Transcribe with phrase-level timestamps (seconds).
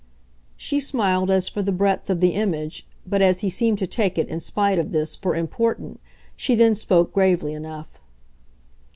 [0.57, 4.17] She smiled as for the breadth of the image, but, as he seemed to take
[4.17, 5.99] it, in spite of this, for important,
[6.35, 7.99] she then spoke gravely enough.